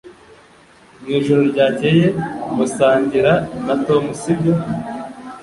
Mwijoro 0.99 1.41
ryakeye 1.51 2.07
musangira 2.55 3.33
na 3.65 3.75
Tom 3.85 4.03
sibyo 4.19 4.53